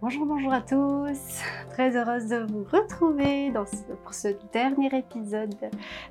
[0.00, 1.42] Bonjour, bonjour à tous.
[1.70, 3.52] Très heureuse de vous retrouver
[4.04, 5.56] pour ce dernier épisode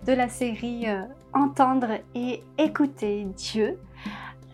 [0.05, 3.79] de la série euh, Entendre et écouter Dieu.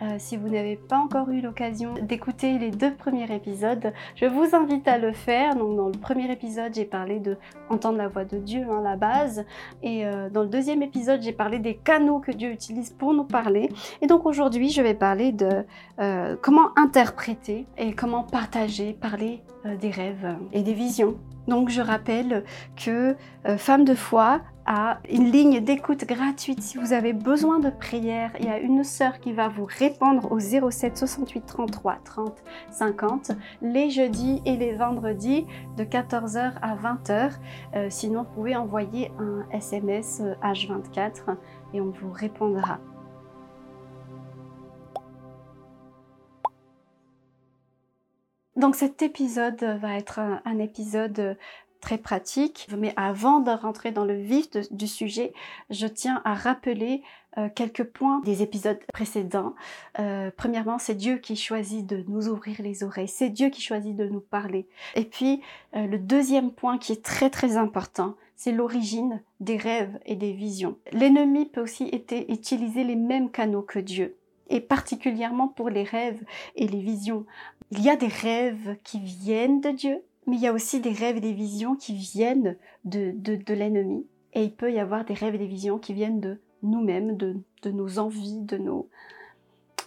[0.01, 4.55] Euh, si vous n'avez pas encore eu l'occasion d'écouter les deux premiers épisodes, je vous
[4.55, 5.55] invite à le faire.
[5.55, 7.37] Dans le premier épisode, j'ai parlé de
[7.69, 9.45] entendre la voix de Dieu, hein, la base.
[9.81, 13.23] Et euh, dans le deuxième épisode, j'ai parlé des canaux que Dieu utilise pour nous
[13.23, 13.69] parler.
[14.01, 15.63] Et donc aujourd'hui, je vais parler de
[15.99, 19.41] euh, comment interpréter et comment partager, parler
[19.79, 21.15] des rêves et des visions.
[21.47, 22.43] Donc je rappelle
[22.75, 23.15] que
[23.57, 28.31] Femme de foi à une ligne d'écoute gratuite si vous avez besoin de prière.
[28.39, 33.31] Il y a une sœur qui va vous répondre au 07 68 33 30 50
[33.61, 35.45] les jeudis et les vendredis
[35.77, 37.31] de 14h à 20h.
[37.75, 41.35] Euh, sinon, vous pouvez envoyer un SMS H24
[41.73, 42.79] et on vous répondra.
[48.55, 51.37] Donc cet épisode va être un épisode
[51.83, 52.67] très pratique.
[52.77, 55.33] Mais avant de rentrer dans le vif du sujet,
[55.69, 57.03] je tiens à rappeler
[57.37, 59.53] euh, quelques points des épisodes précédents.
[59.99, 63.09] Euh, premièrement, c'est Dieu qui choisit de nous ouvrir les oreilles.
[63.09, 64.67] C'est Dieu qui choisit de nous parler.
[64.95, 65.41] Et puis,
[65.75, 70.31] euh, le deuxième point qui est très très important, c'est l'origine des rêves et des
[70.31, 70.77] visions.
[70.93, 71.91] L'ennemi peut aussi
[72.29, 74.15] utiliser les mêmes canaux que Dieu
[74.49, 76.23] et particulièrement pour les rêves
[76.55, 77.25] et les visions.
[77.75, 80.91] Il y a des rêves qui viennent de Dieu mais il y a aussi des
[80.91, 84.05] rêves et des visions qui viennent de, de, l'ennemi.
[84.33, 87.35] Et il peut y avoir des rêves et des visions qui viennent de nous-mêmes, de,
[87.61, 88.89] de, nos envies, de nos,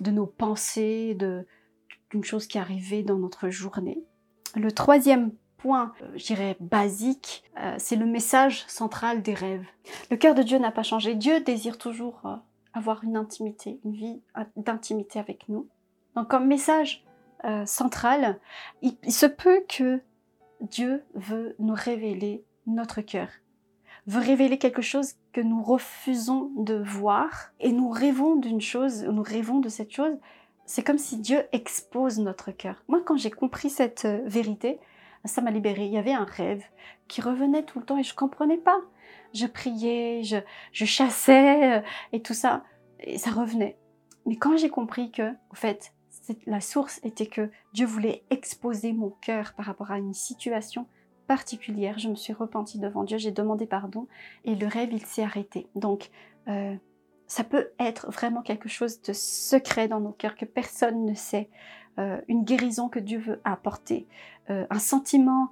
[0.01, 1.17] de nos pensées,
[2.11, 4.03] d'une chose qui est arrivée dans notre journée.
[4.55, 9.67] Le troisième point, euh, je dirais basique, euh, c'est le message central des rêves.
[10.11, 11.15] Le cœur de Dieu n'a pas changé.
[11.15, 12.37] Dieu désire toujours euh,
[12.75, 14.21] avoir une intimité, une vie
[14.56, 15.67] d'intimité avec nous.
[16.15, 17.06] Donc comme message
[17.65, 18.39] central,
[18.83, 20.01] il, se peut que
[20.61, 23.28] Dieu veut nous révéler notre cœur,
[24.06, 29.22] veut révéler quelque chose que nous refusons de voir et nous rêvons d'une chose, nous
[29.22, 30.16] rêvons de cette chose.
[30.65, 32.83] C'est comme si Dieu expose notre cœur.
[32.88, 34.81] Moi, quand j'ai compris cette euh, vérité,
[35.25, 35.87] ça m'a libérée.
[35.87, 36.65] Il y avait un rêve
[37.09, 38.81] qui revenait tout le temps et je comprenais pas.
[39.32, 40.38] Je priais, je,
[40.72, 41.82] je chassais euh,
[42.12, 42.65] et tout ça,
[43.00, 43.77] et ça revenait.
[44.25, 45.93] Mais quand j'ai compris que, en fait,
[46.47, 50.87] la source était que Dieu voulait exposer mon cœur par rapport à une situation
[51.26, 51.98] particulière.
[51.98, 54.06] Je me suis repentie devant Dieu, j'ai demandé pardon
[54.44, 55.66] et le rêve, il s'est arrêté.
[55.75, 56.10] Donc,
[56.48, 56.75] euh,
[57.26, 61.48] ça peut être vraiment quelque chose de secret dans nos cœurs que personne ne sait.
[61.98, 64.06] Euh, une guérison que Dieu veut apporter,
[64.50, 65.50] euh, un sentiment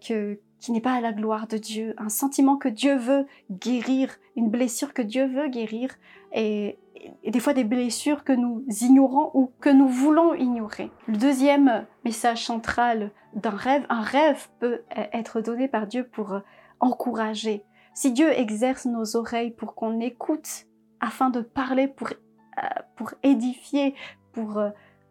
[0.00, 4.50] qui n'est pas à la gloire de Dieu, un sentiment que Dieu veut guérir, une
[4.50, 5.94] blessure que Dieu veut guérir,
[6.32, 6.76] et,
[7.22, 10.90] et des fois des blessures que nous ignorons ou que nous voulons ignorer.
[11.06, 16.40] Le deuxième message central d'un rêve, un rêve peut être donné par Dieu pour
[16.80, 17.64] encourager.
[17.94, 20.66] Si Dieu exerce nos oreilles pour qu'on écoute
[21.00, 22.66] afin de parler, pour, euh,
[22.96, 23.94] pour édifier,
[24.32, 24.62] pour,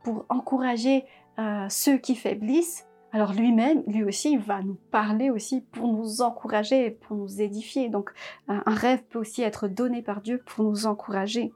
[0.03, 1.06] pour encourager
[1.39, 6.21] euh, ceux qui faiblissent, alors lui-même, lui aussi, il va nous parler aussi pour nous
[6.21, 7.89] encourager, pour nous édifier.
[7.89, 8.11] Donc
[8.47, 11.51] un rêve peut aussi être donné par Dieu pour nous encourager.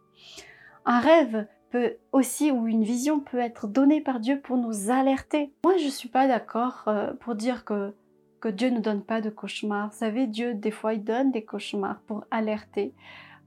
[0.86, 5.52] Un rêve peut aussi, ou une vision peut être donnée par Dieu pour nous alerter.
[5.64, 7.94] Moi, je ne suis pas d'accord euh, pour dire que,
[8.40, 9.90] que Dieu ne donne pas de cauchemars.
[9.90, 12.94] Vous savez, Dieu, des fois, il donne des cauchemars pour alerter.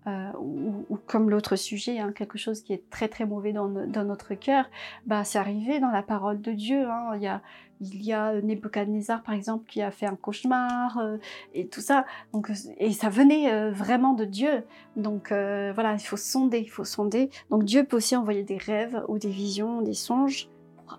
[0.06, 4.34] Euh, ou, comme l'autre sujet, hein, quelque chose qui est très très mauvais dans, notre
[4.34, 4.70] cœur,
[5.04, 6.88] bah, c'est arrivé dans la parole de Dieu.
[6.88, 7.10] Hein.
[7.16, 7.42] Il, y a,
[7.80, 11.16] il y a Nebuchadnezzar par exemple qui a fait un cauchemar euh,
[11.54, 12.06] et tout ça.
[12.32, 14.64] Donc, et ça venait euh, vraiment de Dieu.
[14.94, 17.28] Donc voilà, il faut sonder, il faut sonder.
[17.50, 20.48] Donc Dieu peut aussi envoyer des rêves ou des visions, des songes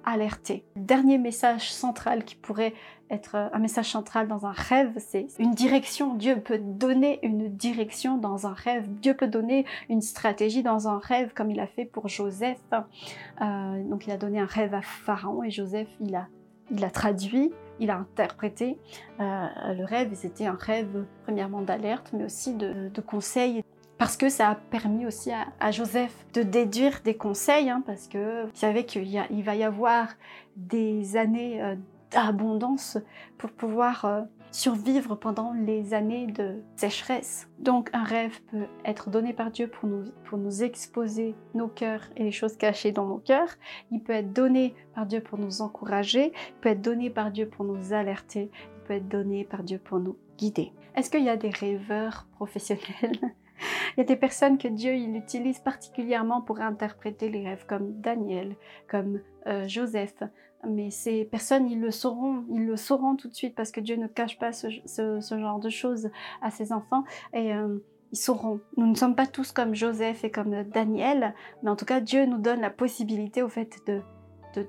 [0.06, 0.64] alerter.
[0.76, 2.74] dernier message central qui pourrait
[3.10, 6.16] être euh, un message central dans un rêve, c'est une direction.
[6.16, 8.88] Dieu peut donner une direction dans un rêve.
[9.02, 12.60] Dieu peut donner une stratégie dans un rêve, comme il a fait pour Joseph.
[12.74, 16.28] Euh, donc il a donné un rêve à Pharaon et Joseph, il a,
[16.72, 18.78] il a traduit, il a interprété
[19.20, 20.12] euh, le rêve.
[20.12, 23.64] Et c'était un rêve premièrement d'alerte, mais aussi de, de conseil
[23.98, 28.48] parce que ça a permis aussi à, Joseph de déduire des conseils, hein, parce qu'il
[28.54, 30.10] savait qu'il va y avoir
[30.56, 31.76] des années
[32.12, 32.98] d'abondance
[33.38, 34.22] pour pouvoir euh,
[34.52, 37.50] survivre pendant les années de sécheresse.
[37.60, 42.04] Donc un rêve peut être donné par Dieu pour nous, pour nous exposer nos cœurs
[42.16, 43.56] et les choses cachées dans nos cœurs.
[43.92, 47.48] Il peut être donné par Dieu pour nous encourager, il peut être donné par Dieu
[47.48, 50.72] pour nous alerter, il peut être donné par Dieu pour nous guider.
[50.96, 53.20] Est-ce qu'il y a des rêveurs professionnels?
[53.96, 58.00] Il y a des personnes que Dieu il utilise particulièrement pour interpréter les rêves, comme
[58.02, 58.56] Daniel,
[58.88, 60.24] comme euh, Joseph.
[60.68, 63.96] Mais ces personnes, ils le sauront, ils le sauront tout de suite parce que Dieu
[63.96, 64.70] ne cache pas ce,
[65.40, 66.10] genre de choses
[66.42, 67.04] à ses enfants.
[67.34, 67.78] Et euh,
[68.12, 68.60] ils sauront.
[68.78, 71.34] Nous ne sommes pas tous comme Joseph et comme Daniel,
[71.64, 74.02] mais en tout cas, Dieu nous donne la possibilité au fait de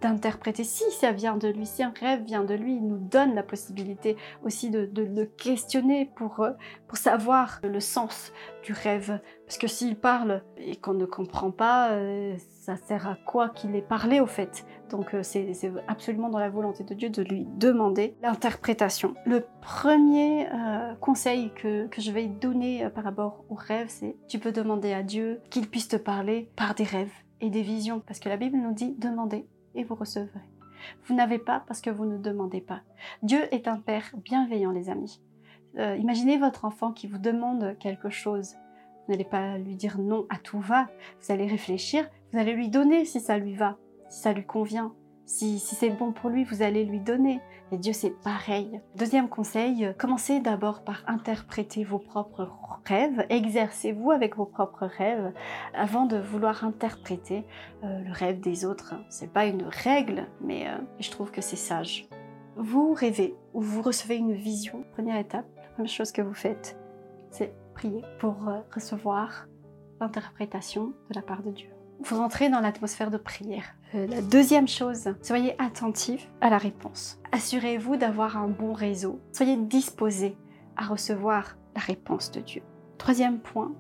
[0.03, 3.35] d'interpréter si ça vient de lui, si un rêve vient de lui, il nous donne
[3.35, 6.51] la possibilité aussi de, le questionner pour, euh,
[6.87, 9.21] pour savoir le sens du rêve.
[9.47, 12.37] Parce que s'il parle et qu'on ne comprend pas, euh,
[12.69, 15.51] ça sert à quoi qu'il ait parlé au fait Donc euh, c'est
[15.87, 19.15] absolument dans la volonté de Dieu de lui demander l'interprétation.
[19.25, 20.47] Le premier
[21.01, 25.03] conseil que, que, je vais donner par rapport au rêve, c'est tu peux demander à
[25.03, 28.03] Dieu qu'il puisse te parler par des rêves et des visions.
[28.07, 30.41] Parce que la Bible nous dit demandez et vous recevrez.
[31.07, 32.83] Vous n'avez pas parce que vous ne demandez pas.
[33.23, 35.23] Dieu est un Père bienveillant, les amis.
[35.79, 38.57] Euh, imaginez votre enfant qui vous demande quelque chose.
[39.09, 40.87] Vous n'allez pas lui dire non à tout va.
[41.23, 42.07] Vous allez réfléchir.
[42.31, 43.79] Vous allez lui donner si ça lui va,
[44.11, 44.93] si ça lui convient.
[45.25, 47.41] Si, c'est bon pour lui, vous allez lui donner.
[47.73, 48.81] Et Dieu, c'est pareil.
[48.97, 52.51] Deuxième conseil, commencez d'abord par interpréter vos propres
[52.87, 53.25] rêves.
[53.31, 55.33] Exercez-vous avec vos propres rêves
[55.75, 57.45] avant de vouloir interpréter
[57.85, 58.95] euh, le rêve des autres.
[59.09, 62.09] C'est pas une règle, mais euh, je trouve que c'est sage.
[62.57, 64.85] Vous rêvez ou vous recevez une vision.
[64.93, 66.79] Première étape, la première chose que vous faites,
[67.31, 69.47] c'est prier pour euh, recevoir
[70.01, 71.69] l'interprétation de la part de Dieu
[72.01, 73.75] vous entrez dans l'atmosphère de prière.
[73.95, 77.19] Euh, la deuxième chose, soyez attentif à la réponse.
[77.33, 79.21] Assurez-vous d'avoir un bon réseau.
[79.33, 80.37] Soyez disposé
[80.77, 82.63] à recevoir la réponse de Dieu.
[82.99, 83.73] Troisième point,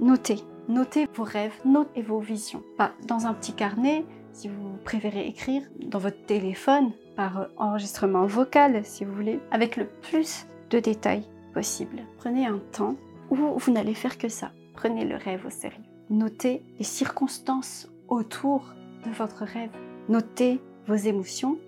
[0.00, 0.40] notez.
[0.68, 2.62] Notez vos rêves, notez vos visions.
[2.76, 8.84] Pas dans un petit carnet, si vous préférez écrire, dans votre téléphone, par enregistrement vocal,
[8.84, 12.02] si vous voulez, avec le plus de détails possible.
[12.18, 12.96] Prenez un temps
[13.30, 14.50] où vous n'allez faire que ça.
[14.74, 15.82] Prenez le rêve au sérieux.
[16.10, 18.74] Notez les circonstances autour
[19.04, 19.70] de votre rêve.
[20.08, 21.58] Notez vos émotions,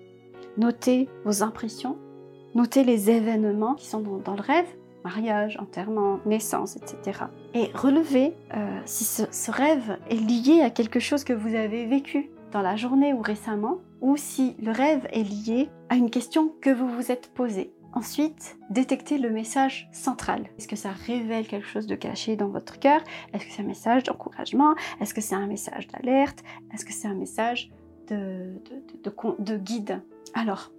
[0.57, 1.97] notez vos impressions,
[2.55, 4.67] notez les événements qui sont dans, le rêve,
[5.05, 7.25] mariage, enterrement, naissance, etc.
[7.55, 12.31] Et relevez euh, si ce rêve est lié à quelque chose que vous avez vécu
[12.53, 16.71] dans la journée ou récemment, ou si le rêve est lié à une question que
[16.71, 17.73] vous vous êtes posée.
[17.95, 20.47] Ensuite, détectez le message central.
[20.59, 23.01] Est-ce que ça révèle quelque chose de caché dans votre cœur?
[23.33, 24.75] Est-ce que c'est un message d'encouragement?
[25.01, 26.45] Est-ce que c'est un message d'alerte?
[26.73, 27.71] Est-ce que c'est un message
[28.09, 28.53] de,
[29.39, 30.03] de, guide?
[30.35, 30.71] Alors,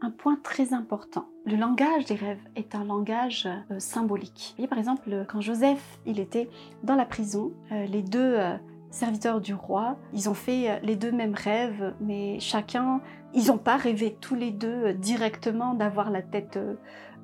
[0.00, 1.26] un point très important.
[1.46, 4.50] Le langage des rêves est un langage euh, symbolique.
[4.50, 6.48] Vous voyez, par exemple, quand Joseph il était
[6.84, 8.56] dans la prison, euh, les deux euh,
[8.96, 9.96] serviteurs du roi.
[10.12, 13.00] Ils ont fait euh, les deux mêmes rêves, mais chacun,
[13.34, 16.58] ils n'ont pas rêvé tous les deux euh, directement d'avoir la tête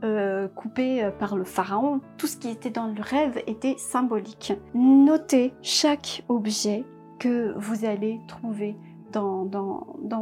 [0.05, 2.01] euh, coupée par le pharaon.
[2.19, 4.53] Tout ce qui était dans le rêve était symbolique.
[4.75, 6.85] Notez chaque objet
[7.19, 8.77] que vous allez trouver
[9.13, 9.47] dans,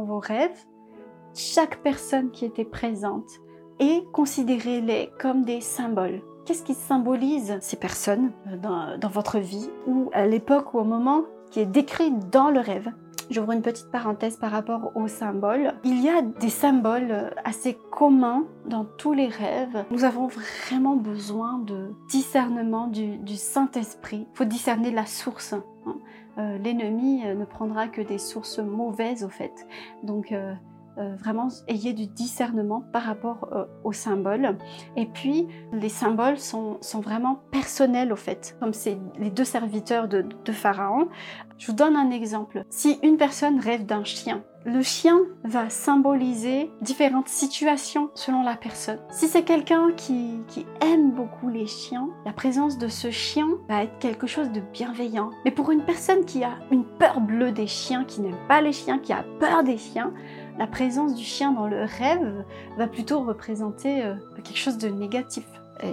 [0.05, 0.65] vos rêves,
[1.33, 3.29] chaque personne qui était présente,
[3.79, 6.21] et considérez-les comme des symboles.
[6.45, 8.31] Qu'est-ce qui symbolise ces personnes
[8.61, 11.23] dans, votre vie ou à l'époque ou au moment?
[11.51, 12.91] Qui est décrit dans le rêve.
[13.29, 15.73] J'ouvre une petite parenthèse par rapport aux symboles.
[15.85, 19.85] Il y a des symboles assez communs dans tous les rêves.
[19.89, 24.27] Nous avons vraiment besoin de discernement du, Saint-Esprit.
[24.33, 25.53] Il faut discerner la source.
[25.53, 25.63] Hein.
[26.37, 29.65] Euh, l'ennemi ne prendra que des sources mauvaises au fait.
[30.03, 30.53] Donc euh,
[30.97, 34.57] euh, vraiment ayez du discernement par rapport euh, aux symboles.
[34.97, 40.07] Et puis, les symboles sont, sont, vraiment personnels au fait, comme c'est les deux serviteurs
[40.07, 41.07] de, de, Pharaon.
[41.57, 42.65] Je vous donne un exemple.
[42.69, 48.99] Si une personne rêve d'un chien, le chien va symboliser différentes situations selon la personne.
[49.09, 53.83] Si c'est quelqu'un qui, qui, aime beaucoup les chiens, la présence de ce chien va
[53.83, 55.31] être quelque chose de bienveillant.
[55.45, 58.73] Mais pour une personne qui a une peur bleue des chiens, qui n'aime pas les
[58.73, 60.13] chiens, qui a peur des chiens,
[60.57, 62.45] la présence du chien dans le rêve
[62.77, 65.45] va plutôt représenter euh, quelque chose de négatif.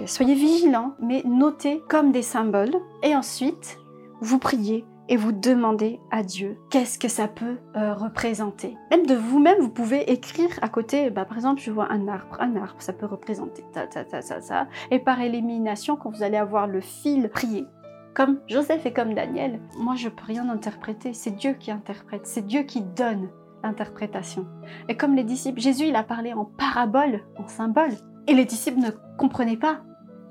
[0.05, 2.75] soyez vigilants, mais notez comme des symboles.
[3.03, 3.79] Et ensuite,
[4.21, 8.77] vous priez et vous demandez à Dieu qu'est-ce que ça peut euh, représenter.
[8.91, 12.37] Même de vous-même, vous pouvez écrire à côté, bah, par exemple, je vois un arbre,
[12.39, 14.67] un arbre, ça peut représenter ça, ça, ça, ça, ça.
[14.91, 17.65] Et par élimination, quand vous allez avoir le fil, prier.
[18.13, 22.45] Comme Joseph et comme Daniel, moi je peux rien interpréter, c'est Dieu qui interprète, c'est
[22.45, 23.29] Dieu qui donne
[23.63, 24.47] interprétation.
[24.87, 27.91] Et comme les disciples, Jésus, il a parlé en parabole, en symbole.
[28.27, 29.81] Et les disciples ne comprenaient pas.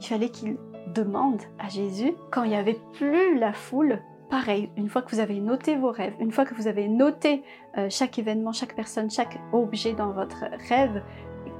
[0.00, 0.56] Il fallait qu'ils
[0.94, 5.20] demandent à Jésus, quand il n'y avait plus la foule, pareil, une fois que vous
[5.20, 7.42] avez noté vos rêves, une fois que vous avez noté
[7.76, 11.02] euh, chaque événement, chaque personne, chaque objet dans votre rêve,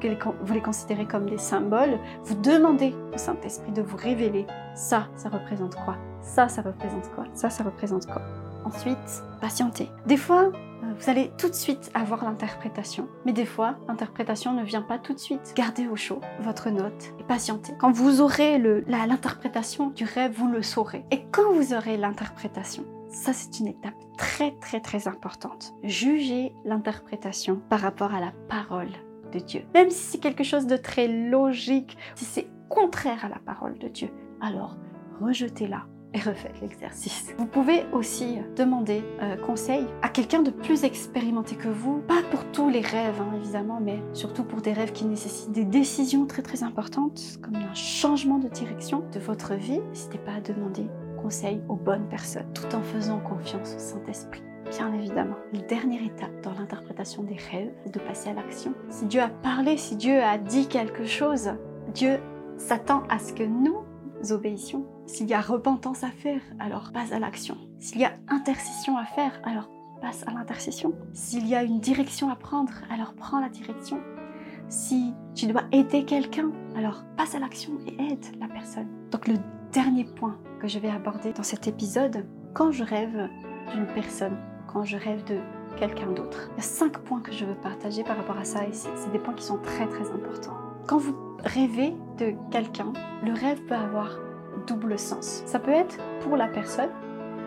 [0.00, 0.08] que
[0.42, 5.28] vous les considérez comme des symboles, vous demandez au Saint-Esprit de vous révéler ça, ça
[5.28, 5.96] représente quoi?
[6.22, 7.24] Ça, ça représente quoi?
[7.32, 8.22] Ça, ça représente quoi?
[8.64, 9.88] Ensuite, patientez.
[10.06, 13.08] Des fois, vous allez tout de suite avoir l'interprétation.
[13.24, 15.52] Mais des fois, l'interprétation ne vient pas tout de suite.
[15.56, 17.72] Gardez au chaud votre note et patientez.
[17.78, 21.04] Quand vous aurez l'interprétation du rêve, vous le saurez.
[21.10, 25.74] Et quand vous aurez l'interprétation, ça c'est une étape très très très importante.
[25.82, 28.90] Jugez l'interprétation par rapport à la parole
[29.32, 29.62] de Dieu.
[29.74, 33.88] Même si c'est quelque chose de très logique, si c'est contraire à la parole de
[33.88, 34.76] Dieu, alors
[35.20, 37.34] rejetez-la et refaites l'exercice.
[37.38, 42.44] Vous pouvez aussi demander euh, conseil à quelqu'un de plus expérimenté que vous, pas pour
[42.52, 46.42] tous les rêves hein, évidemment, mais surtout pour des rêves qui nécessitent des décisions très
[46.42, 49.80] très importantes, comme un changement de direction de votre vie.
[49.90, 50.86] N'hésitez pas à demander
[51.20, 54.42] conseil aux bonnes personnes, tout en faisant confiance au Saint-Esprit.
[54.70, 58.74] Bien évidemment, la dernière étape dans l'interprétation des rêves, c'est de passer à l'action.
[58.90, 61.50] Si Dieu a parlé, si Dieu a dit quelque chose,
[61.94, 62.18] Dieu
[62.56, 63.82] s'attend à ce que nous
[64.30, 64.84] obéissions.
[65.08, 67.56] S'il y a repentance à faire, alors passe à l'action.
[67.80, 69.70] S'il y a intercession à faire, alors
[70.02, 70.92] passe à l'intercession.
[71.14, 74.00] S'il y a une direction à prendre, alors prends la direction.
[74.68, 78.86] Si tu dois aider quelqu'un, alors passe à l'action et aide la personne.
[79.10, 79.36] Donc le
[79.72, 83.30] dernier point que je vais aborder dans cet épisode, quand je rêve
[83.72, 84.36] d'une personne,
[84.66, 85.38] quand je rêve de
[85.78, 88.66] quelqu'un d'autre, il y a cinq points que je veux partager par rapport à ça
[88.66, 90.58] et c'est des points qui sont très très importants.
[90.86, 92.92] Quand vous rêvez de quelqu'un,
[93.24, 94.10] le rêve peut avoir
[94.68, 95.42] double sens.
[95.46, 96.90] Ça peut être pour la personne,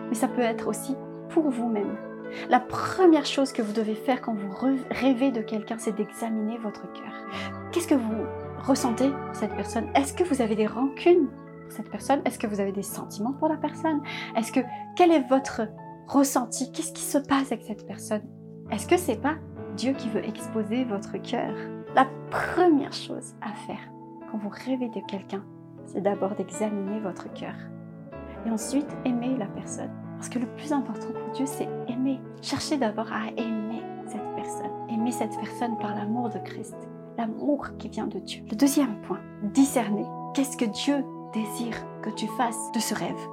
[0.08, 0.96] mais ça peut être aussi
[1.30, 1.96] pour vous-même.
[2.48, 4.54] La première chose que vous devez faire quand vous
[4.90, 7.12] rêvez de quelqu'un, c'est d'examiner votre cœur.
[7.70, 8.24] Qu'est-ce que vous
[8.66, 9.88] ressentez pour cette personne?
[9.94, 11.28] Est-ce que vous avez des rancunes
[11.62, 12.22] pour cette personne?
[12.24, 14.02] Est-ce que vous avez des sentiments pour la personne?
[14.36, 14.60] Est-ce que
[14.96, 15.62] quel est votre
[16.08, 16.72] ressenti?
[16.72, 18.22] Qu'est-ce qui se passe avec cette personne?
[18.70, 19.34] Est-ce que c'est pas
[19.76, 21.54] Dieu qui veut exposer votre cœur?
[21.94, 23.90] La première chose à faire
[24.30, 25.44] quand vous rêvez de quelqu'un,
[25.92, 27.54] c'est d'abord d'examiner votre cœur.
[28.46, 29.90] Et ensuite, aimer la personne.
[30.16, 32.20] Parce que le plus important pour Dieu, c'est aimer.
[32.40, 34.70] Cherchez d'abord à aimer cette personne.
[34.88, 36.76] Aimer cette personne par l'amour de Christ.
[37.18, 38.42] L'amour qui vient de Dieu.
[38.50, 40.06] Le deuxième point, discerner.
[40.34, 43.28] Qu'est-ce que Dieu désire que tu fasses de ce rêve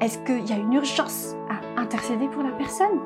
[0.00, 3.00] Est-ce qu'il y a une urgence à intercéder pour la personne?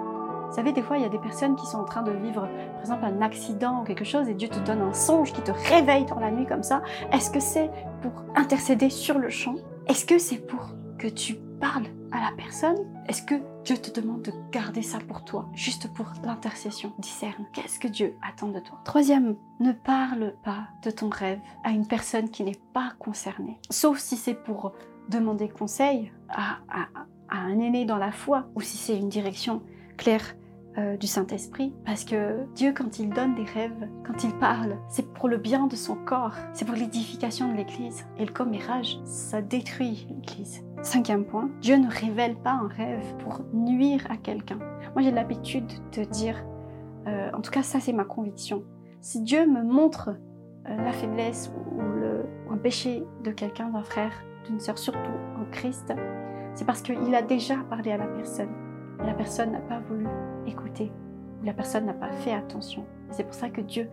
[0.49, 2.49] Vous savez, des fois, il y a des personnes qui sont en train de vivre,
[2.73, 5.53] par exemple, un accident ou quelque chose, et Dieu te donne un songe qui te
[5.69, 6.83] réveille dans la nuit comme ça.
[7.13, 9.57] Est-ce que c'est pour intercéder sur le champ?
[9.87, 12.77] Est-ce que c'est pour que tu parles à la personne?
[13.07, 16.93] Est-ce que Dieu te demande de garder ça pour toi, juste pour l'intercession?
[16.99, 17.47] Discerne.
[17.53, 18.81] Qu'est-ce que Dieu attend de toi?
[18.85, 23.61] Troisième, ne parle pas de ton rêve à une personne qui n'est pas concernée.
[23.69, 24.73] Sauf si c'est pour
[25.11, 29.63] demander conseil à, à un aîné dans la foi, ou si c'est une direction
[29.97, 30.37] clair
[30.79, 31.75] euh, du Saint-Esprit.
[31.85, 35.67] Parce que Dieu, quand il donne des rêves, quand il parle, c'est pour le bien
[35.67, 38.07] de son corps, c'est pour l'édification de l'Église.
[38.17, 40.63] Et le commérage, ça détruit l'Église.
[40.83, 44.59] Cinquième point, Dieu ne révèle pas un rêve pour nuire à quelqu'un.
[44.95, 45.67] Moi, j'ai l'habitude
[45.97, 46.45] de dire,
[47.09, 48.63] euh, en tout cas, ça c'est ma conviction.
[49.01, 50.11] Si Dieu me montre
[50.69, 54.13] euh, la faiblesse ou, le, ou un péché de quelqu'un, d'un frère,
[54.47, 54.99] d'une sœur, surtout
[55.41, 55.93] en Christ,
[56.55, 58.68] c'est parce qu'il a déjà parlé à la personne
[59.05, 60.07] la personne n'a pas voulu
[60.47, 60.93] écouter,
[61.41, 62.85] ou la personne n'a pas fait attention.
[63.11, 63.89] C'est pour ça que Dieu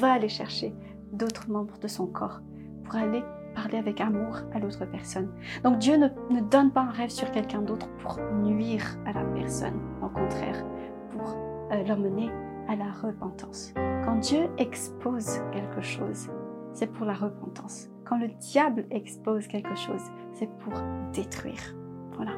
[0.00, 0.74] va aller chercher
[1.12, 2.40] d'autres membres de son corps
[2.84, 3.22] pour aller
[3.54, 5.30] parler avec amour à l'autre personne.
[5.64, 9.80] Donc Dieu ne, donne pas un rêve sur quelqu'un d'autre pour nuire à la personne,
[10.02, 10.64] au contraire,
[11.10, 11.36] pour
[11.72, 12.30] euh, l'emmener
[12.68, 13.72] à la repentance.
[14.04, 16.28] Quand Dieu expose quelque chose,
[16.72, 17.88] c'est pour la repentance.
[18.04, 20.02] Quand le diable expose quelque chose,
[20.34, 20.74] c'est pour
[21.12, 21.74] détruire.
[22.12, 22.32] Voilà.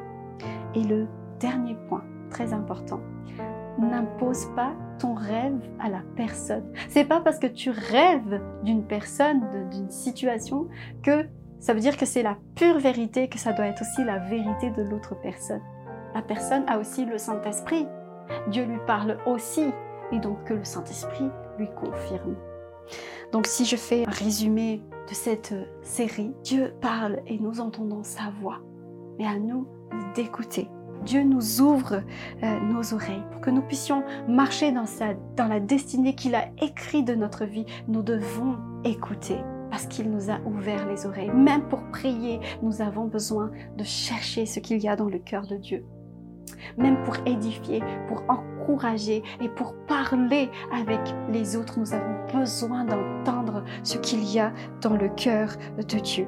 [0.73, 1.07] Et le
[1.39, 3.01] dernier point, très important.
[3.79, 6.65] N'impose pas ton rêve à la personne.
[6.89, 10.67] C'est pas parce que tu rêves d'une personne, d'une situation,
[11.01, 11.25] que
[11.59, 14.71] ça veut dire que c'est la pure vérité, que ça doit être aussi la vérité
[14.71, 15.61] de l'autre personne.
[16.13, 17.87] La personne a aussi le Saint-Esprit.
[18.49, 19.65] Dieu lui parle aussi,
[20.11, 22.35] et donc que le Saint-Esprit lui confirme.
[23.31, 28.31] Donc si je fais un résumé de cette série, Dieu parle et nous entendons sa
[28.41, 28.59] voix,
[29.17, 29.67] mais à nous
[30.15, 30.69] d'écouter
[31.05, 32.01] Dieu nous ouvre
[32.43, 34.85] euh, nos oreilles pour que nous puissions marcher dans,
[35.35, 37.65] dans la destinée qu'il a écrite de notre vie.
[37.87, 39.37] Nous devons écouter
[39.69, 41.31] parce qu'il nous a ouvert les oreilles.
[41.31, 45.47] Même pour prier, nous avons besoin de chercher ce qu'il y a dans le cœur
[45.47, 45.85] de Dieu.
[46.77, 50.99] Même pour édifier, pour encourager et pour parler avec
[51.31, 54.51] les autres, nous avons besoin d'entendre ce qu'il y a
[54.81, 56.27] dans le cœur de Dieu.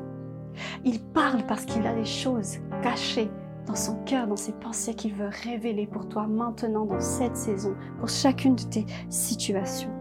[0.84, 3.32] Il parle parce qu'il a des choses cachées
[3.66, 7.76] dans son cœur, dans ses pensées qu'il veut révéler pour toi maintenant dans cette saison,
[8.00, 9.92] pour chacune de tes situations.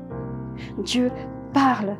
[0.78, 1.10] Dieu
[1.52, 1.96] parle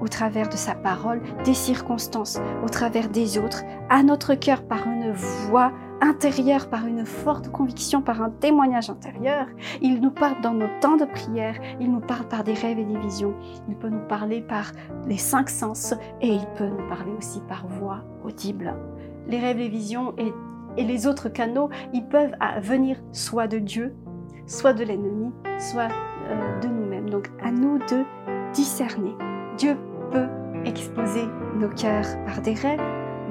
[0.00, 4.86] au travers de sa parole, des circonstances, au travers des autres, à notre cœur par
[4.86, 9.46] une voix intérieur, par une forte conviction, par un témoignage intérieur.
[9.82, 12.84] Il nous parle dans nos temps de prière, il nous parle par des rêves et
[12.84, 13.34] des visions,
[13.68, 14.72] il peut nous parler par
[15.06, 18.74] les cinq sens et il peut nous parler aussi par voix audible.
[19.26, 20.14] Les rêves, les visions
[20.78, 23.94] et, les autres canaux, ils peuvent venir soit de Dieu,
[24.46, 25.88] soit de l'ennemi, soit
[26.30, 27.10] euh, de nous-mêmes.
[27.10, 28.04] Donc à nous de
[28.52, 29.14] discerner.
[29.56, 29.76] Dieu
[30.10, 30.28] peut
[30.64, 31.24] exposer
[31.56, 32.80] nos cœurs par des rêves,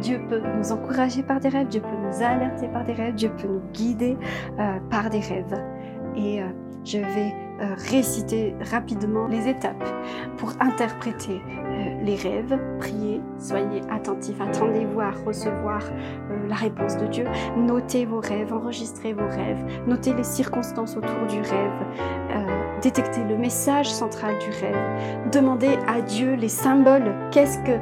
[0.02, 3.32] Dieu peut nous encourager par des rêves, Dieu peut nous alerter par des rêves, Dieu
[3.38, 4.18] peut nous guider
[4.60, 5.56] euh, par des rêves.
[6.16, 6.48] Et euh,
[6.84, 9.84] je vais euh, réciter rapidement les étapes
[10.38, 11.42] pour interpréter
[12.04, 12.60] les rêves.
[12.80, 15.82] Priez, soyez attentifs, attendez-vous à recevoir
[16.48, 17.26] la réponse de Dieu.
[17.56, 21.86] Notez vos rêves, enregistrez vos rêves, notez les circonstances autour du rêve,
[22.82, 27.14] détectez le message central du rêve, demandez à Dieu les symboles.
[27.32, 27.78] Qu'est-ce que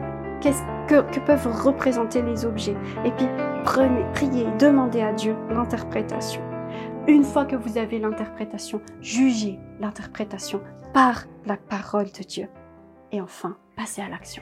[0.45, 2.75] qu'est-ce que, peuvent représenter les objets?
[3.03, 3.27] Et puis,
[3.63, 6.41] prenez, priez, demandez à Dieu l'interprétation.
[7.07, 10.59] Une fois que vous avez l'interprétation, jugez l'interprétation
[10.91, 12.47] par la parole de Dieu.
[13.11, 14.41] Et enfin, passez à l'action.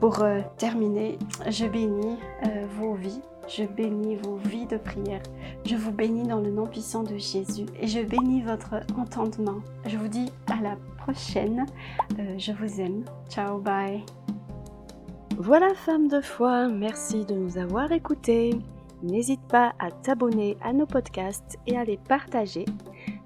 [0.00, 1.16] Pour euh, terminer,
[1.48, 5.22] je bénis euh, vos vies, je bénis vos vies de prière.
[5.64, 9.60] Je vous bénis dans le nom puissant de Jésus et je bénis votre entendement.
[9.86, 11.66] Je vous dis à la prochaine.
[12.18, 13.04] Euh, je vous aime.
[13.28, 14.04] Ciao, bye.
[15.38, 18.58] Voilà femme de foi, merci de nous avoir écoutés.
[19.02, 22.64] N'hésite pas à t'abonner à nos podcasts et à les partager.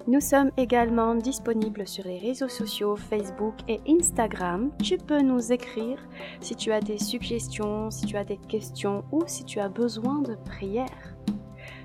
[0.06, 4.70] Nous sommes également disponibles sur les réseaux sociaux Facebook et Instagram.
[4.82, 5.98] Tu peux nous écrire
[6.40, 10.20] si tu as des suggestions, si tu as des questions ou si tu as besoin
[10.22, 11.14] de prière.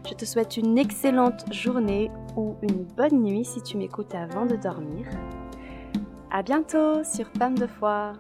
[0.07, 4.55] Je te souhaite une excellente journée ou une bonne nuit si tu m'écoutes avant de
[4.55, 5.07] dormir.
[6.31, 8.13] À bientôt sur Femme de foi.